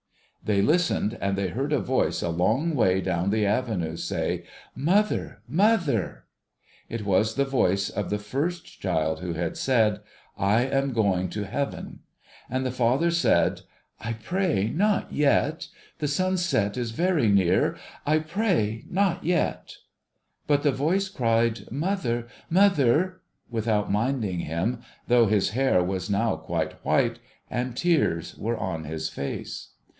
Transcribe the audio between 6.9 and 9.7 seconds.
It was the voice of the first child who had